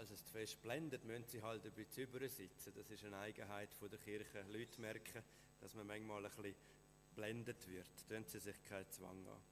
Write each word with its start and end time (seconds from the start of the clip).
falls 0.00 0.12
es 0.12 0.24
zu 0.24 0.32
fest 0.32 0.62
blendet, 0.62 1.04
müssen 1.04 1.26
sie 1.28 1.42
halt 1.42 1.62
ein 1.66 1.72
bisschen 1.72 2.04
übersitzen. 2.04 2.72
Das 2.74 2.90
ist 2.90 3.04
eine 3.04 3.18
Eigenheit 3.18 3.74
von 3.74 3.90
der 3.90 3.98
Kirche. 3.98 4.42
Leute 4.48 4.80
merken, 4.80 5.22
dass 5.60 5.74
man 5.74 5.86
manchmal 5.86 6.24
ein 6.24 6.30
bisschen 6.30 6.54
blendet 7.14 7.68
wird. 7.68 8.08
Tun 8.08 8.24
sie 8.26 8.40
sich 8.40 8.62
keinen 8.62 8.90
Zwang 8.90 9.26
an. 9.28 9.42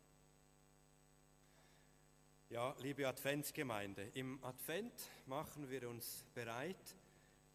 Ja, 2.48 2.75
liebe 2.79 3.07
Adventsgemeinde, 3.07 4.11
im 4.14 4.43
Advent 4.43 5.11
machen 5.26 5.68
wir 5.68 5.86
uns 5.86 6.25
bereit 6.32 6.96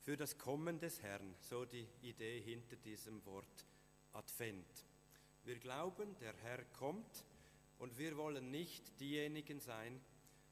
für 0.03 0.15
das 0.15 0.37
Kommen 0.37 0.79
des 0.79 1.01
Herrn. 1.01 1.33
So 1.39 1.65
die 1.65 1.87
Idee 2.03 2.41
hinter 2.41 2.75
diesem 2.75 3.25
Wort 3.25 3.65
Advent. 4.11 4.85
Wir 5.45 5.57
glauben, 5.57 6.15
der 6.19 6.35
Herr 6.43 6.63
kommt 6.65 7.25
und 7.79 7.97
wir 7.97 8.15
wollen 8.17 8.51
nicht 8.51 8.99
diejenigen 8.99 9.59
sein, 9.59 9.99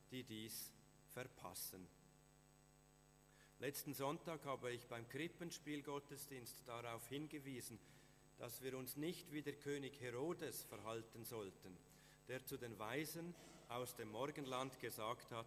die 0.09 0.23
dies 0.23 0.73
verpassen. 1.13 2.00
Letzten 3.61 3.93
Sonntag 3.93 4.43
habe 4.45 4.71
ich 4.71 4.87
beim 4.87 5.07
Krippenspiel 5.07 5.83
Gottesdienst 5.83 6.67
darauf 6.67 7.07
hingewiesen, 7.09 7.77
dass 8.39 8.63
wir 8.63 8.75
uns 8.75 8.97
nicht 8.97 9.31
wie 9.31 9.43
der 9.43 9.53
König 9.53 10.01
Herodes 10.01 10.63
verhalten 10.63 11.23
sollten, 11.25 11.77
der 12.27 12.43
zu 12.43 12.57
den 12.57 12.79
Weisen 12.79 13.35
aus 13.69 13.95
dem 13.95 14.09
Morgenland 14.09 14.79
gesagt 14.79 15.29
hat, 15.29 15.45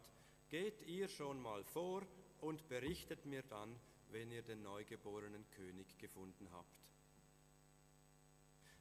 geht 0.49 0.81
ihr 0.83 1.09
schon 1.09 1.43
mal 1.43 1.65
vor 1.65 2.07
und 2.41 2.69
berichtet 2.69 3.27
mir 3.27 3.43
dann, 3.43 3.75
wenn 4.13 4.31
ihr 4.31 4.43
den 4.43 4.63
neugeborenen 4.63 5.51
König 5.51 5.99
gefunden 5.99 6.49
habt. 6.53 6.87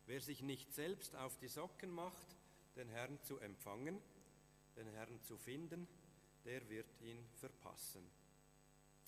Wer 0.05 0.21
sich 0.21 0.43
nicht 0.43 0.71
selbst 0.75 1.15
auf 1.15 1.35
die 1.39 1.47
Socken 1.47 1.89
macht, 1.89 2.37
den 2.75 2.89
Herrn 2.89 3.19
zu 3.23 3.39
empfangen, 3.39 3.99
den 4.75 4.89
Herrn 4.89 5.19
zu 5.23 5.37
finden, 5.37 5.87
der 6.45 6.69
wird 6.69 7.01
ihn 7.01 7.25
verpassen. 7.39 8.07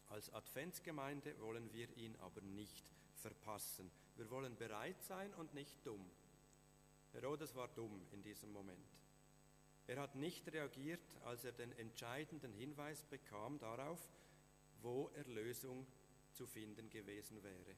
Als 0.09 0.31
Adventsgemeinde 0.34 1.39
wollen 1.39 1.72
wir 1.73 1.95
ihn 1.98 2.16
aber 2.17 2.42
nicht 2.42 2.86
verpassen. 3.16 3.92
Wir 4.16 4.30
wollen 4.30 4.56
bereit 4.56 5.02
sein 5.03 5.34
und 5.36 5.53
nicht 5.53 5.86
dumm. 5.86 6.06
Herodes 7.14 7.56
war 7.56 7.67
dumm 7.70 8.06
in 8.11 8.22
diesem 8.22 8.52
Moment. 8.52 8.88
Er 9.88 10.02
hat 10.02 10.16
nicht 10.16 10.52
reagiert, 10.52 11.02
als 11.23 11.45
er 11.45 11.52
den 11.52 11.72
entscheidenden 11.73 12.53
Hinweis 12.53 13.03
bekam 13.03 13.59
darauf, 13.59 14.00
wo 14.81 15.09
Erlösung 15.16 15.86
zu 16.31 16.45
finden 16.45 16.89
gewesen 16.89 17.42
wäre. 17.44 17.76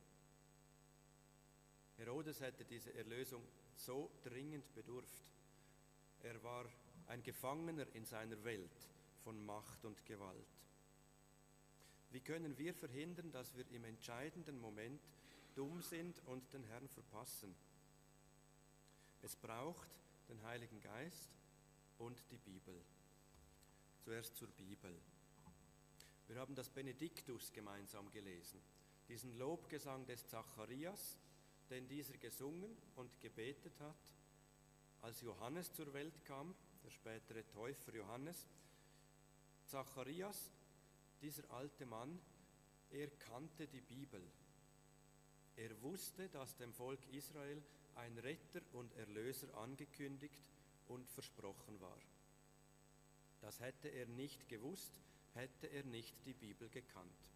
Herodes 1.97 2.41
hätte 2.41 2.63
diese 2.65 2.93
Erlösung 2.93 3.43
so 3.75 4.11
dringend 4.23 4.73
bedurft. 4.73 5.33
Er 6.23 6.41
war 6.43 6.65
ein 7.07 7.23
Gefangener 7.23 7.87
in 7.93 8.05
seiner 8.05 8.43
Welt 8.43 8.89
von 9.23 9.45
Macht 9.45 9.83
und 9.85 10.05
Gewalt. 10.05 10.47
Wie 12.11 12.21
können 12.21 12.57
wir 12.57 12.73
verhindern, 12.73 13.31
dass 13.31 13.55
wir 13.55 13.69
im 13.71 13.83
entscheidenden 13.83 14.59
Moment 14.59 15.01
dumm 15.55 15.81
sind 15.81 16.19
und 16.25 16.53
den 16.53 16.63
Herrn 16.63 16.87
verpassen? 16.87 17.55
Es 19.21 19.35
braucht 19.35 19.89
den 20.29 20.41
Heiligen 20.43 20.79
Geist 20.81 21.29
und 21.97 22.23
die 22.31 22.37
Bibel. 22.37 22.81
Zuerst 24.03 24.35
zur 24.35 24.49
Bibel. 24.49 24.97
Wir 26.27 26.37
haben 26.37 26.55
das 26.55 26.69
Benediktus 26.69 27.51
gemeinsam 27.51 28.11
gelesen, 28.11 28.61
diesen 29.07 29.37
Lobgesang 29.37 30.05
des 30.05 30.27
Zacharias, 30.27 31.17
den 31.69 31.87
dieser 31.87 32.17
gesungen 32.17 32.77
und 32.95 33.19
gebetet 33.19 33.79
hat, 33.79 34.13
als 35.01 35.21
Johannes 35.21 35.71
zur 35.73 35.93
Welt 35.93 36.23
kam, 36.25 36.53
der 36.83 36.89
spätere 36.89 37.45
Täufer 37.47 37.93
Johannes. 37.95 38.47
Zacharias, 39.67 40.49
dieser 41.21 41.49
alte 41.51 41.85
Mann, 41.85 42.19
er 42.91 43.09
kannte 43.09 43.67
die 43.67 43.81
Bibel. 43.81 44.21
Er 45.55 45.81
wusste, 45.81 46.29
dass 46.29 46.55
dem 46.57 46.73
Volk 46.73 46.99
Israel 47.11 47.61
ein 47.95 48.17
Retter 48.19 48.61
und 48.73 48.93
Erlöser 48.93 49.53
angekündigt 49.57 50.43
und 50.87 51.09
versprochen 51.09 51.79
war. 51.81 51.99
Das 53.41 53.59
hätte 53.59 53.89
er 53.89 54.05
nicht 54.07 54.47
gewusst, 54.47 54.91
hätte 55.33 55.67
er 55.67 55.83
nicht 55.83 56.15
die 56.25 56.33
Bibel 56.33 56.69
gekannt. 56.69 57.31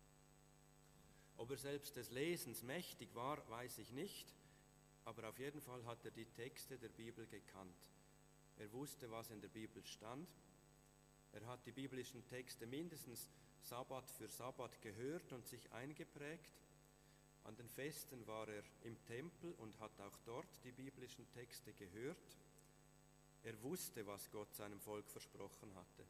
Ob 1.38 1.50
er 1.52 1.58
selbst 1.58 1.96
des 1.96 2.12
Lesens 2.12 2.64
mächtig 2.64 3.14
war, 3.16 3.48
weiß 3.50 3.80
ich 3.80 3.92
nicht, 3.92 4.34
aber 5.06 5.28
auf 5.30 5.40
jeden 5.40 5.62
Fall 5.62 5.84
hat 5.86 6.06
er 6.06 6.12
die 6.12 6.26
Texte 6.26 6.78
der 6.78 6.90
Bibel 6.90 7.26
gekannt. 7.28 7.76
Er 8.58 8.72
wusste, 8.72 9.10
was 9.10 9.32
in 9.32 9.42
der 9.42 9.48
Bibel 9.48 9.84
stand. 9.86 10.30
Er 11.32 11.46
hat 11.48 11.66
die 11.66 11.72
biblischen 11.72 12.24
Texte 12.28 12.68
mindestens 12.68 13.30
Sabbat 13.62 14.10
für 14.12 14.28
Sabbat 14.28 14.82
gehört 14.82 15.32
und 15.34 15.48
sich 15.48 15.72
eingeprägt. 15.72 16.52
An 17.44 17.56
den 17.56 17.70
Festen 17.70 18.26
war 18.28 18.48
er 18.48 18.64
im 18.84 19.02
Tempel 19.06 19.54
und 19.54 19.80
hat 19.80 20.00
auch 20.02 20.18
dort 20.26 20.64
die 20.64 20.72
biblischen 20.72 21.30
Texte 21.32 21.74
gehört. 21.74 22.38
Er 23.44 23.62
wusste, 23.64 24.06
was 24.06 24.30
Gott 24.30 24.54
seinem 24.54 24.80
Volk 24.80 25.10
versprochen 25.10 25.74
hatte. 25.76 26.06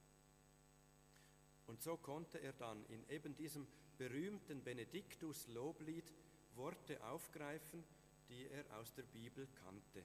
Und 1.67 1.81
so 1.81 1.95
konnte 1.95 2.39
er 2.39 2.53
dann 2.53 2.85
in 2.87 3.07
eben 3.09 3.35
diesem 3.35 3.65
berühmten 3.97 4.61
Benediktus-Loblied 4.63 6.11
Worte 6.55 7.01
aufgreifen, 7.05 7.83
die 8.27 8.47
er 8.47 8.65
aus 8.77 8.93
der 8.93 9.03
Bibel 9.03 9.47
kannte. 9.63 10.03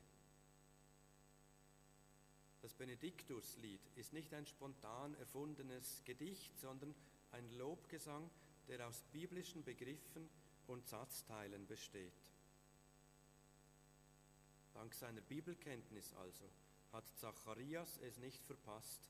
Das 2.63 2.75
Benediktuslied 2.75 3.81
ist 3.97 4.13
nicht 4.13 4.33
ein 4.35 4.47
spontan 4.47 5.15
erfundenes 5.15 6.03
Gedicht, 6.05 6.59
sondern 6.59 6.95
ein 7.33 7.51
Lobgesang, 7.53 8.31
der 8.69 8.87
aus 8.87 9.03
biblischen 9.13 9.65
Begriffen 9.65 10.29
und 10.67 10.87
Satzteilen 10.87 11.67
besteht. 11.67 12.13
Dank 14.75 14.95
seiner 14.95 15.23
Bibelkenntnis 15.23 16.13
also 16.15 16.45
hat 16.93 17.09
Zacharias 17.17 17.99
es 17.99 18.19
nicht 18.19 18.45
verpasst, 18.45 19.01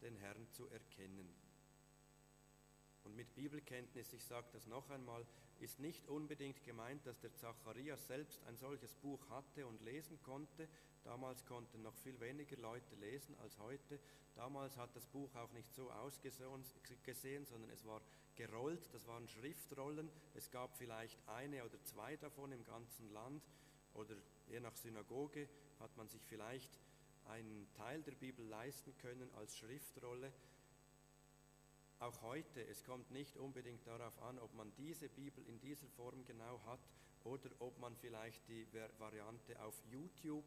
den 0.00 0.16
Herrn 0.16 0.48
zu 0.50 0.68
erkennen. 0.68 1.28
Und 3.04 3.16
mit 3.16 3.34
Bibelkenntnis, 3.34 4.12
ich 4.12 4.24
sage 4.24 4.46
das 4.52 4.66
noch 4.66 4.88
einmal, 4.90 5.26
ist 5.60 5.78
nicht 5.80 6.08
unbedingt 6.08 6.62
gemeint, 6.64 7.04
dass 7.06 7.18
der 7.20 7.34
Zacharias 7.34 8.06
selbst 8.06 8.42
ein 8.44 8.56
solches 8.56 8.94
Buch 8.94 9.28
hatte 9.28 9.66
und 9.66 9.80
lesen 9.82 10.20
konnte. 10.22 10.68
Damals 11.04 11.44
konnten 11.46 11.82
noch 11.82 11.96
viel 11.96 12.18
weniger 12.20 12.56
Leute 12.56 12.94
lesen 12.96 13.36
als 13.40 13.58
heute. 13.58 13.98
Damals 14.34 14.76
hat 14.76 14.94
das 14.94 15.06
Buch 15.06 15.34
auch 15.34 15.52
nicht 15.52 15.72
so 15.74 15.90
ausgesehen, 15.90 17.44
sondern 17.44 17.70
es 17.70 17.84
war 17.84 18.00
gerollt, 18.36 18.88
das 18.92 19.06
waren 19.06 19.28
Schriftrollen. 19.28 20.10
Es 20.34 20.50
gab 20.50 20.76
vielleicht 20.76 21.18
eine 21.28 21.64
oder 21.64 21.82
zwei 21.84 22.16
davon 22.16 22.52
im 22.52 22.64
ganzen 22.64 23.12
Land 23.12 23.42
oder 23.94 24.16
je 24.48 24.60
nach 24.60 24.76
Synagoge 24.76 25.48
hat 25.80 25.96
man 25.96 26.08
sich 26.08 26.24
vielleicht 26.24 26.78
einen 27.26 27.68
Teil 27.74 28.02
der 28.02 28.12
Bibel 28.12 28.46
leisten 28.46 28.96
können 28.98 29.30
als 29.34 29.58
Schriftrolle. 29.58 30.32
Auch 31.98 32.20
heute, 32.22 32.66
es 32.66 32.82
kommt 32.84 33.10
nicht 33.10 33.36
unbedingt 33.36 33.86
darauf 33.86 34.20
an, 34.22 34.38
ob 34.38 34.54
man 34.54 34.72
diese 34.76 35.08
Bibel 35.08 35.46
in 35.46 35.60
dieser 35.60 35.86
Form 35.88 36.24
genau 36.24 36.60
hat 36.66 36.80
oder 37.24 37.50
ob 37.60 37.78
man 37.78 37.94
vielleicht 37.96 38.48
die 38.48 38.66
Variante 38.98 39.62
auf 39.62 39.74
YouTube 39.90 40.44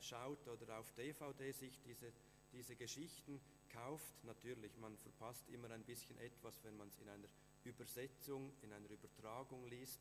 schaut 0.00 0.46
oder 0.48 0.78
auf 0.78 0.92
DVD 0.92 1.52
sich 1.52 1.80
diese, 1.82 2.12
diese 2.52 2.76
Geschichten 2.76 3.40
kauft. 3.70 4.24
Natürlich, 4.24 4.76
man 4.78 4.96
verpasst 4.98 5.48
immer 5.48 5.70
ein 5.70 5.84
bisschen 5.84 6.18
etwas, 6.18 6.62
wenn 6.64 6.76
man 6.76 6.88
es 6.88 6.98
in 6.98 7.08
einer 7.08 7.28
Übersetzung, 7.64 8.52
in 8.62 8.72
einer 8.72 8.90
Übertragung 8.90 9.66
liest. 9.66 10.00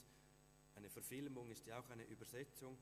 Eine 0.75 0.89
Verfilmung 0.89 1.49
ist 1.49 1.65
ja 1.67 1.79
auch 1.79 1.89
eine 1.89 2.03
Übersetzung. 2.03 2.77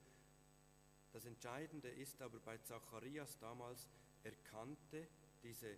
Das 1.12 1.26
Entscheidende 1.26 1.90
ist 1.90 2.22
aber 2.22 2.40
bei 2.40 2.58
Zacharias 2.58 3.38
damals, 3.40 3.88
er 4.24 4.34
kannte 4.52 5.08
diese 5.44 5.78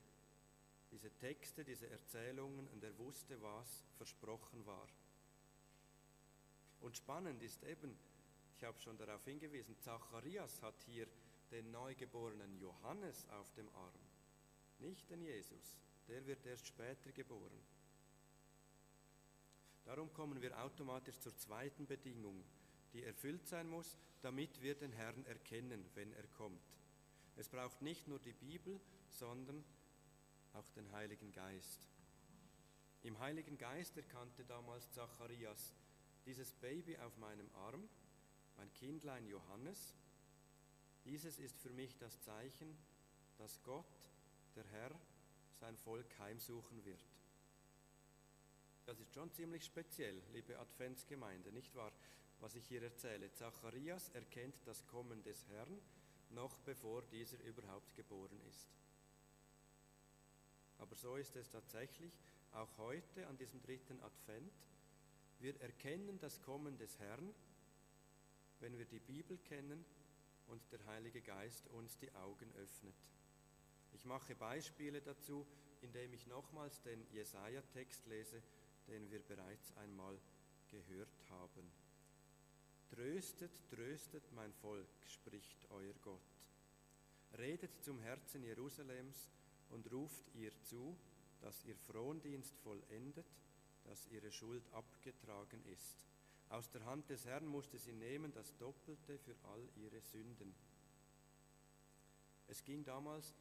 diese 0.92 1.12
Texte, 1.18 1.64
diese 1.64 1.90
Erzählungen 1.90 2.68
und 2.70 2.84
er 2.84 2.98
wusste, 2.98 3.42
was 3.42 3.84
versprochen 3.98 4.66
war. 4.66 4.88
Und 6.80 6.96
spannend 6.96 7.42
ist 7.42 7.64
eben, 7.64 7.98
ich 8.56 8.64
habe 8.64 8.80
schon 8.80 8.98
darauf 8.98 9.24
hingewiesen, 9.26 9.78
Zacharias 9.80 10.62
hat 10.62 10.82
hier 10.86 11.08
den 11.52 11.72
neugeborenen 11.72 12.58
Johannes 12.58 13.28
auf 13.30 13.52
dem 13.54 13.68
Arm, 13.76 14.00
nicht 14.80 15.10
den 15.10 15.22
Jesus, 15.22 15.78
der 16.08 16.26
wird 16.26 16.46
erst 16.46 16.68
später 16.68 17.12
geboren. 17.12 17.62
Darum 19.84 20.12
kommen 20.14 20.42
wir 20.42 20.60
automatisch 20.64 21.20
zur 21.20 21.36
zweiten 21.38 21.86
Bedingung, 21.86 22.44
die 22.94 23.04
erfüllt 23.04 23.46
sein 23.48 23.68
muss, 23.68 23.98
damit 24.22 24.62
wir 24.62 24.76
den 24.76 24.92
Herrn 24.94 25.26
erkennen, 25.26 25.86
wenn 25.94 26.12
er 26.14 26.28
kommt. 26.28 26.64
Es 27.36 27.50
braucht 27.50 27.82
nicht 27.82 28.08
nur 28.08 28.20
die 28.20 28.34
Bibel, 28.34 28.80
sondern 29.10 29.64
auch 30.54 30.68
den 30.70 30.92
Heiligen 30.94 31.32
Geist. 31.32 31.90
Im 33.04 33.20
Heiligen 33.20 33.58
Geist 33.58 33.98
erkannte 33.98 34.46
damals 34.46 34.90
Zacharias 34.92 35.76
dieses 36.26 36.54
Baby 36.54 36.98
auf 36.98 37.16
meinem 37.18 37.54
Arm, 37.54 37.88
mein 38.58 38.72
Kindlein 38.74 39.26
Johannes. 39.28 39.96
Dieses 41.04 41.40
ist 41.40 41.60
für 41.60 41.72
mich 41.72 41.98
das 41.98 42.20
Zeichen, 42.22 42.76
dass 43.38 43.62
Gott, 43.64 43.86
der 44.56 44.66
Herr, 44.72 44.92
sein 45.60 45.78
Volk 45.78 46.08
heimsuchen 46.20 46.84
wird. 46.86 47.00
Das 48.86 49.00
ist 49.00 49.14
schon 49.14 49.32
ziemlich 49.32 49.66
speziell, 49.66 50.22
liebe 50.34 50.60
Adventsgemeinde, 50.60 51.52
nicht 51.52 51.74
wahr? 51.76 51.92
Was 52.40 52.56
ich 52.56 52.68
hier 52.68 52.84
erzähle. 52.84 53.32
Zacharias 53.34 54.10
erkennt 54.10 54.56
das 54.66 54.86
Kommen 54.88 55.24
des 55.24 55.48
Herrn, 55.48 55.82
noch 56.32 56.60
bevor 56.60 57.02
dieser 57.04 57.40
überhaupt 57.44 57.96
geboren 57.96 58.40
ist. 58.50 58.68
Aber 60.78 60.96
so 60.96 61.16
ist 61.16 61.36
es 61.36 61.50
tatsächlich 61.50 62.14
auch 62.52 62.78
heute 62.78 63.26
an 63.28 63.38
diesem 63.38 63.62
dritten 63.62 64.00
Advent. 64.02 64.54
Wir 65.40 65.60
erkennen 65.62 66.20
das 66.20 66.42
Kommen 66.42 66.78
des 66.78 67.00
Herrn, 67.00 67.34
wenn 68.60 68.78
wir 68.78 68.86
die 68.86 69.00
Bibel 69.00 69.38
kennen 69.40 69.86
und 70.48 70.62
der 70.72 70.86
Heilige 70.86 71.22
Geist 71.22 71.68
uns 71.70 71.98
die 71.98 72.12
Augen 72.14 72.52
öffnet. 72.56 72.96
Ich 73.94 74.06
mache 74.06 74.36
Beispiele 74.36 75.02
dazu, 75.02 75.46
indem 75.82 76.14
ich 76.14 76.28
nochmals 76.28 76.82
den 76.82 77.06
Jesaja-Text 77.12 78.06
lese, 78.08 78.42
den 78.88 79.10
wir 79.10 79.20
bereits 79.20 79.76
einmal 79.78 80.18
gehört 80.70 81.24
haben. 81.30 81.72
Tröstet, 82.90 83.52
tröstet 83.70 84.32
mein 84.34 84.54
Volk, 84.54 84.88
spricht 85.08 85.70
euer 85.72 85.94
Gott. 86.02 86.22
Redet 87.38 87.84
zum 87.84 88.00
Herzen 88.00 88.44
Jerusalems 88.44 89.30
und 89.70 89.92
ruft 89.92 90.24
ihr 90.36 90.52
zu, 90.64 90.96
dass 91.42 91.64
ihr 91.66 91.76
Frondienst 91.76 92.58
vollendet, 92.60 93.26
dass 93.86 94.08
ihre 94.08 94.32
Schuld 94.32 94.64
abgetragen 94.74 95.64
ist. 95.66 96.08
Aus 96.50 96.70
der 96.70 96.86
Hand 96.86 97.10
des 97.10 97.26
Herrn 97.26 97.46
musste 97.46 97.78
sie 97.78 97.94
nehmen 97.94 98.32
das 98.32 98.56
Doppelte 98.58 99.18
für 99.18 99.36
all 99.44 99.68
ihre 99.76 100.00
Sünden. 100.02 100.56
Es 102.48 102.64
ging 102.64 102.84
damals 102.84 103.34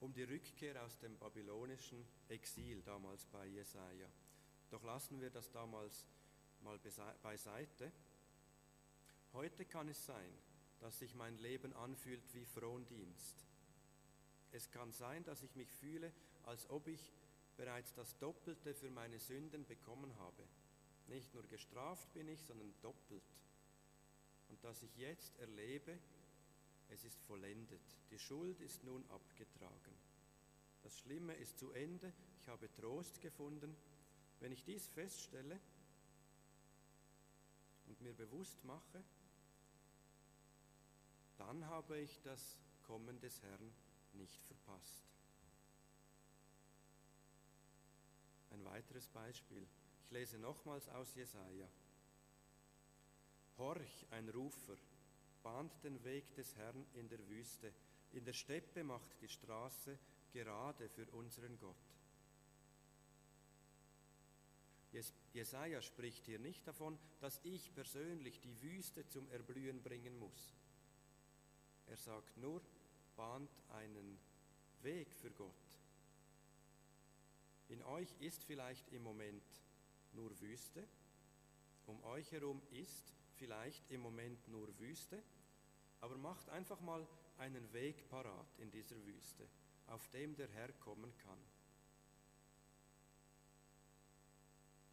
um 0.00 0.12
die 0.12 0.24
Rückkehr 0.24 0.82
aus 0.82 0.98
dem 0.98 1.18
babylonischen 1.18 2.06
Exil, 2.28 2.82
damals 2.82 3.26
bei 3.26 3.46
Jesaja. 3.46 4.08
Doch 4.70 4.82
lassen 4.82 5.20
wir 5.20 5.30
das 5.30 5.50
damals 5.50 6.06
mal 6.62 6.78
beiseite. 7.22 7.92
Heute 9.32 9.64
kann 9.66 9.88
es 9.88 10.04
sein, 10.06 10.32
dass 10.80 10.98
sich 10.98 11.14
mein 11.14 11.36
Leben 11.38 11.74
anfühlt 11.74 12.22
wie 12.34 12.46
Frondienst. 12.46 13.44
Es 14.52 14.70
kann 14.70 14.92
sein, 14.92 15.22
dass 15.24 15.42
ich 15.42 15.54
mich 15.54 15.70
fühle, 15.70 16.12
als 16.44 16.68
ob 16.70 16.88
ich 16.88 17.12
bereits 17.56 17.92
das 17.92 18.16
Doppelte 18.18 18.74
für 18.74 18.90
meine 18.90 19.18
Sünden 19.18 19.66
bekommen 19.66 20.16
habe. 20.16 20.42
Nicht 21.10 21.34
nur 21.34 21.46
gestraft 21.48 22.12
bin 22.14 22.28
ich, 22.28 22.40
sondern 22.42 22.72
doppelt. 22.80 23.24
Und 24.48 24.62
dass 24.64 24.82
ich 24.82 24.96
jetzt 24.96 25.36
erlebe, 25.38 25.98
es 26.88 27.04
ist 27.04 27.20
vollendet. 27.22 27.82
Die 28.10 28.18
Schuld 28.18 28.60
ist 28.60 28.84
nun 28.84 29.04
abgetragen. 29.10 29.94
Das 30.82 30.96
Schlimme 30.98 31.34
ist 31.34 31.58
zu 31.58 31.72
Ende. 31.72 32.12
Ich 32.40 32.48
habe 32.48 32.72
Trost 32.72 33.20
gefunden. 33.20 33.76
Wenn 34.38 34.52
ich 34.52 34.64
dies 34.64 34.88
feststelle 34.88 35.60
und 37.86 38.00
mir 38.00 38.14
bewusst 38.14 38.64
mache, 38.64 39.04
dann 41.36 41.66
habe 41.66 41.98
ich 41.98 42.20
das 42.22 42.56
Kommen 42.84 43.20
des 43.20 43.42
Herrn 43.42 43.72
nicht 44.12 44.42
verpasst. 44.44 45.04
Ein 48.50 48.64
weiteres 48.64 49.08
Beispiel. 49.08 49.66
Ich 50.10 50.14
lese 50.14 50.38
nochmals 50.38 50.88
aus 50.88 51.14
Jesaja. 51.14 51.68
Horch, 53.58 54.06
ein 54.10 54.28
Rufer, 54.28 54.76
bahnt 55.44 55.72
den 55.84 56.02
Weg 56.02 56.34
des 56.34 56.56
Herrn 56.56 56.84
in 56.94 57.08
der 57.08 57.24
Wüste. 57.28 57.72
In 58.10 58.24
der 58.24 58.32
Steppe 58.32 58.82
macht 58.82 59.08
die 59.20 59.28
Straße 59.28 59.96
gerade 60.32 60.88
für 60.88 61.08
unseren 61.12 61.56
Gott. 61.60 61.76
Jesaja 65.32 65.80
spricht 65.80 66.26
hier 66.26 66.40
nicht 66.40 66.66
davon, 66.66 66.98
dass 67.20 67.38
ich 67.44 67.72
persönlich 67.72 68.40
die 68.40 68.60
Wüste 68.62 69.06
zum 69.06 69.30
Erblühen 69.30 69.80
bringen 69.80 70.18
muss. 70.18 70.56
Er 71.86 71.96
sagt 71.96 72.36
nur, 72.36 72.60
bahnt 73.14 73.62
einen 73.68 74.18
Weg 74.82 75.14
für 75.14 75.30
Gott. 75.30 75.54
In 77.68 77.80
euch 77.84 78.12
ist 78.18 78.42
vielleicht 78.42 78.88
im 78.88 79.04
Moment 79.04 79.44
nur 80.12 80.38
Wüste, 80.40 80.86
um 81.86 82.02
euch 82.04 82.30
herum 82.32 82.62
ist 82.70 83.12
vielleicht 83.36 83.90
im 83.90 84.00
Moment 84.00 84.46
nur 84.48 84.78
Wüste, 84.78 85.22
aber 86.00 86.16
macht 86.16 86.48
einfach 86.50 86.80
mal 86.80 87.06
einen 87.38 87.72
Weg 87.72 88.08
parat 88.08 88.58
in 88.58 88.70
dieser 88.70 88.96
Wüste, 89.04 89.46
auf 89.86 90.08
dem 90.08 90.36
der 90.36 90.48
Herr 90.48 90.72
kommen 90.74 91.16
kann. 91.18 91.38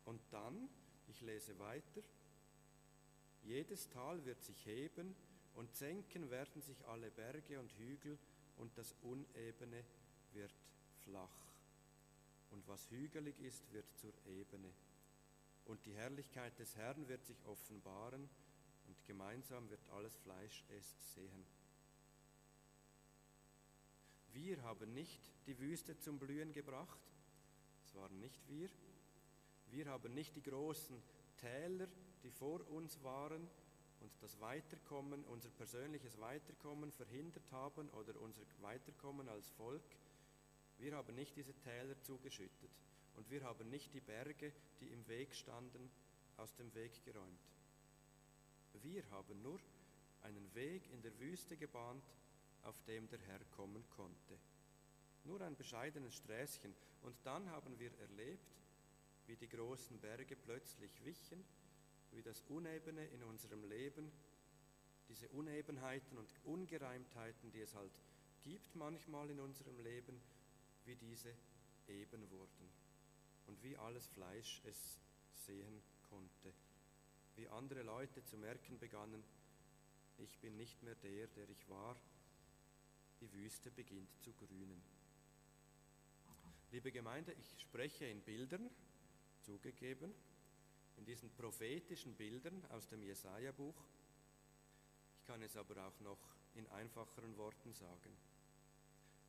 Und 0.05 0.21
dann, 0.31 0.69
ich 1.07 1.21
lese 1.21 1.59
weiter, 1.59 2.01
jedes 3.43 3.89
Tal 3.89 4.23
wird 4.25 4.41
sich 4.41 4.65
heben 4.65 5.15
und 5.55 5.75
senken 5.75 6.29
werden 6.29 6.61
sich 6.61 6.85
alle 6.87 7.11
Berge 7.11 7.59
und 7.59 7.71
Hügel 7.73 8.17
und 8.57 8.77
das 8.77 8.93
Unebene 9.01 9.83
wird 10.31 10.53
flach. 11.03 11.51
Und 12.51 12.67
was 12.67 12.89
hügelig 12.89 13.39
ist, 13.39 13.71
wird 13.73 13.85
zur 13.97 14.13
Ebene. 14.25 14.71
Und 15.67 15.85
die 15.85 15.93
Herrlichkeit 15.93 16.57
des 16.59 16.75
Herrn 16.77 17.09
wird 17.09 17.25
sich 17.25 17.45
offenbaren 17.45 18.29
und 18.87 19.05
gemeinsam 19.05 19.69
wird 19.69 19.89
alles 19.89 20.15
Fleisch 20.15 20.63
es 20.69 21.13
sehen. 21.13 21.45
Wir 24.31 24.63
haben 24.63 24.93
nicht 24.93 25.19
die 25.45 25.59
Wüste 25.59 25.97
zum 25.99 26.19
Blühen 26.19 26.53
gebracht, 26.53 26.99
es 27.85 27.93
waren 27.95 28.17
nicht 28.19 28.47
wir. 28.47 28.69
Wir 29.69 29.87
haben 29.87 30.13
nicht 30.13 30.37
die 30.37 30.43
großen 30.43 31.01
Täler, 31.35 31.87
die 32.23 32.31
vor 32.31 32.65
uns 32.69 33.03
waren 33.03 33.49
und 33.99 34.11
das 34.21 34.39
Weiterkommen, 34.39 35.25
unser 35.25 35.49
persönliches 35.49 36.17
Weiterkommen 36.19 36.93
verhindert 36.93 37.51
haben 37.51 37.89
oder 37.89 38.17
unser 38.21 38.43
Weiterkommen 38.61 39.27
als 39.27 39.49
Volk. 39.49 39.97
Wir 40.77 40.95
haben 40.95 41.15
nicht 41.15 41.35
diese 41.35 41.53
Täler 41.55 42.01
zugeschüttet 42.03 42.71
und 43.17 43.29
wir 43.31 43.43
haben 43.43 43.69
nicht 43.69 43.93
die 43.93 43.99
Berge, 43.99 44.53
die 44.79 44.91
im 44.91 45.05
Weg 45.07 45.33
standen, 45.33 45.89
aus 46.37 46.53
dem 46.55 46.73
Weg 46.75 47.03
geräumt. 47.03 47.51
Wir 48.83 49.03
haben 49.09 49.41
nur 49.41 49.59
einen 50.21 50.53
Weg 50.53 50.89
in 50.91 51.01
der 51.01 51.17
Wüste 51.19 51.57
gebahnt, 51.57 52.03
auf 52.61 52.79
dem 52.83 53.09
der 53.09 53.19
Herr 53.21 53.43
kommen 53.55 53.83
konnte. 53.89 54.37
Nur 55.23 55.41
ein 55.41 55.55
bescheidenes 55.55 56.15
Sträßchen. 56.15 56.75
Und 57.01 57.15
dann 57.23 57.49
haben 57.49 57.77
wir 57.79 57.91
erlebt, 57.99 58.55
wie 59.25 59.35
die 59.35 59.49
großen 59.49 59.99
Berge 59.99 60.35
plötzlich 60.35 61.03
wichen, 61.03 61.43
wie 62.11 62.21
das 62.21 62.41
Unebene 62.49 63.05
in 63.07 63.23
unserem 63.23 63.63
Leben, 63.63 64.11
diese 65.09 65.27
Unebenheiten 65.29 66.17
und 66.17 66.29
Ungereimtheiten, 66.43 67.51
die 67.51 67.61
es 67.61 67.73
halt 67.73 67.99
gibt 68.43 68.75
manchmal 68.75 69.29
in 69.31 69.39
unserem 69.39 69.79
Leben, 69.79 70.21
wie 70.85 70.95
diese 70.95 71.33
eben 71.87 72.29
wurden 72.29 72.86
und 73.47 73.61
wie 73.63 73.75
alles 73.77 74.07
Fleisch 74.07 74.61
es 74.65 74.99
sehen 75.45 75.81
konnte 76.09 76.53
wie 77.37 77.47
andere 77.49 77.83
Leute 77.83 78.23
zu 78.25 78.35
merken 78.35 78.79
begannen, 78.79 79.23
ich 80.17 80.39
bin 80.39 80.57
nicht 80.57 80.81
mehr 80.81 80.95
der, 80.95 81.27
der 81.27 81.47
ich 81.49 81.69
war, 81.69 81.95
die 83.21 83.31
Wüste 83.31 83.69
beginnt 83.69 84.09
zu 84.21 84.33
grünen. 84.33 84.81
Liebe 86.71 86.91
Gemeinde, 86.91 87.33
ich 87.33 87.61
spreche 87.61 88.05
in 88.05 88.21
Bildern, 88.21 88.69
zugegeben, 89.43 90.13
in 90.97 91.05
diesen 91.05 91.29
prophetischen 91.35 92.15
Bildern 92.15 92.65
aus 92.69 92.87
dem 92.87 93.03
Jesaja-Buch. 93.03 93.75
Ich 95.19 95.23
kann 95.27 95.41
es 95.43 95.55
aber 95.55 95.87
auch 95.87 95.99
noch 95.99 96.19
in 96.55 96.67
einfacheren 96.69 97.37
Worten 97.37 97.71
sagen. 97.71 98.17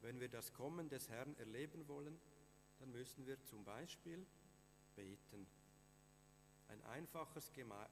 Wenn 0.01 0.19
wir 0.19 0.31
das 0.31 0.55
Kommen 0.55 0.89
des 0.89 1.11
Herrn 1.11 1.37
erleben 1.37 1.87
wollen, 1.89 2.19
dann 2.79 2.93
müssen 2.93 3.27
wir 3.27 3.43
zum 3.45 3.65
Beispiel 3.65 4.25
beten. 4.95 5.47
Ein 6.69 6.83
einfaches 6.85 7.51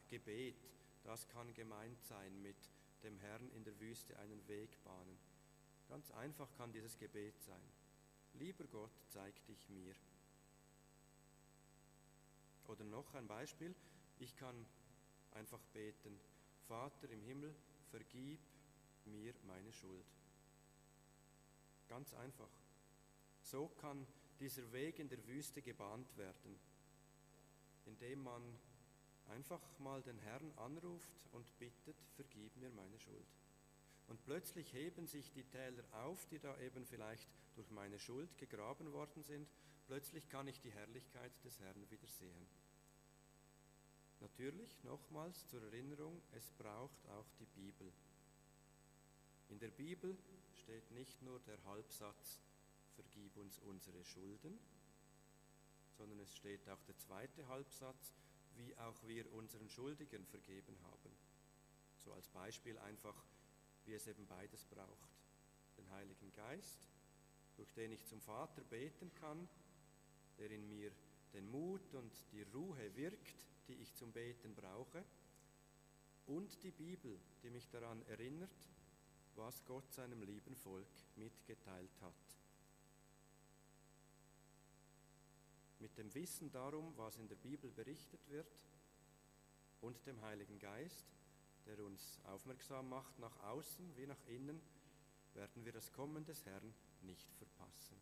Gebet, 0.09 0.57
das 1.05 1.29
kann 1.29 1.53
gemeint 1.55 2.03
sein 2.05 2.43
mit 2.43 2.57
dem 3.03 3.19
Herrn 3.19 3.49
in 3.51 3.65
der 3.65 3.79
Wüste 3.81 4.19
einen 4.19 4.47
Weg 4.49 4.83
bahnen. 4.85 5.19
Ganz 5.89 6.11
einfach 6.11 6.53
kann 6.57 6.73
dieses 6.73 6.99
Gebet 6.99 7.41
sein. 7.41 7.63
Lieber 8.35 8.65
Gott, 8.65 8.91
zeig 9.09 9.35
dich 9.47 9.69
mir. 9.69 9.95
Oder 12.67 12.85
noch 12.85 13.15
ein 13.15 13.27
Beispiel, 13.29 13.75
ich 14.19 14.37
kann 14.37 14.67
einfach 15.33 15.61
beten, 15.73 16.19
Vater 16.67 17.09
im 17.11 17.23
Himmel, 17.23 17.55
vergib 17.91 18.41
mir 19.05 19.33
meine 19.47 19.73
Schuld. 19.73 20.05
Ganz 21.89 22.13
einfach. 22.15 22.51
So 23.43 23.69
kann 23.69 24.07
dieser 24.37 24.71
Weg 24.73 24.99
in 24.99 25.09
der 25.09 25.25
Wüste 25.27 25.63
gebahnt 25.63 26.17
werden 26.17 26.59
indem 27.87 28.25
man 28.25 28.43
einfach 29.29 29.61
mal 29.79 30.03
den 30.03 30.19
Herrn 30.19 30.53
anruft 30.57 31.13
und 31.31 31.57
bittet, 31.57 31.97
vergib 32.17 32.57
mir 32.57 32.71
meine 32.71 32.99
Schuld. 32.99 33.29
Und 34.09 34.25
plötzlich 34.25 34.73
heben 34.73 35.07
sich 35.07 35.31
die 35.31 35.45
Täler 35.45 35.85
auf, 35.93 36.27
die 36.27 36.41
da 36.41 36.59
eben 36.59 36.85
vielleicht 36.85 37.29
durch 37.55 37.71
meine 37.71 38.01
Schuld 38.01 38.37
gegraben 38.39 38.93
worden 38.93 39.23
sind, 39.23 39.49
Plötzlich 39.87 40.29
kann 40.29 40.49
ich 40.49 40.61
die 40.61 40.73
Herrlichkeit 40.73 41.31
des 41.45 41.61
Herrn 41.61 41.89
wieder 41.89 42.09
sehen. 42.09 42.49
Natürlich, 44.19 44.83
nochmals 44.83 45.47
zur 45.47 45.63
Erinnerung, 45.63 46.21
es 46.33 46.51
braucht 46.51 47.07
auch 47.07 47.31
die 47.39 47.47
Bibel. 47.47 47.93
In 49.49 49.61
der 49.61 49.69
Bibel 49.69 50.17
steht 50.55 50.91
nicht 50.91 51.23
nur 51.23 51.39
der 51.39 51.63
Halbsatz, 51.67 52.41
vergib 52.97 53.37
uns 53.37 53.59
unsere 53.61 54.05
Schulden, 54.05 54.59
sondern 55.97 56.19
es 56.21 56.35
steht 56.35 56.69
auch 56.69 56.83
der 56.83 56.97
zweite 56.99 57.47
Halbsatz, 57.49 58.15
wie 58.57 58.77
auch 58.79 59.07
wir 59.07 59.31
unseren 59.33 59.69
Schuldigern 59.69 60.25
vergeben 60.27 60.77
haben. 60.83 61.17
So 61.99 62.13
als 62.13 62.29
Beispiel 62.29 62.79
einfach, 62.79 63.15
wie 63.85 63.95
es 63.95 64.07
eben 64.07 64.27
beides 64.27 64.65
braucht. 64.65 65.11
Den 65.77 65.91
Heiligen 65.91 66.33
Geist, 66.33 66.79
durch 67.57 67.73
den 67.73 67.93
ich 67.93 68.05
zum 68.07 68.21
Vater 68.21 68.63
beten 68.65 69.13
kann, 69.15 69.49
der 70.39 70.51
in 70.51 70.69
mir 70.69 70.91
den 71.33 71.49
Mut 71.51 71.95
und 71.95 72.13
die 72.33 72.43
Ruhe 72.43 72.97
wirkt, 72.97 73.45
die 73.69 73.75
ich 73.75 73.95
zum 73.95 74.13
Beten 74.13 74.55
brauche, 74.55 75.05
und 76.27 76.63
die 76.63 76.73
Bibel, 76.73 77.21
die 77.43 77.51
mich 77.51 77.69
daran 77.69 78.03
erinnert, 78.07 78.51
was 79.37 79.65
Gott 79.65 79.93
seinem 79.93 80.23
lieben 80.23 80.57
Volk 80.57 80.89
mitgeteilt 81.15 82.01
hat. 82.01 82.15
Mit 85.87 85.99
dem 85.99 86.13
Wissen 86.17 86.51
darum, 86.51 86.93
was 86.97 87.17
in 87.17 87.29
der 87.29 87.37
Bibel 87.37 87.71
berichtet 87.71 88.19
wird, 88.29 88.53
und 89.81 90.05
dem 90.05 90.21
Heiligen 90.21 90.59
Geist, 90.59 91.07
der 91.65 91.79
uns 91.79 92.21
aufmerksam 92.25 92.89
macht 92.89 93.17
nach 93.21 93.39
außen 93.45 93.97
wie 93.97 94.09
nach 94.09 94.19
innen, 94.27 94.61
werden 95.35 95.65
wir 95.65 95.71
das 95.71 95.93
Kommen 95.93 96.25
des 96.25 96.45
Herrn 96.45 96.75
nicht 97.03 97.33
verpassen. 97.35 97.97